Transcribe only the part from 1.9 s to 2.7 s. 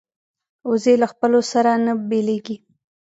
بیلېږي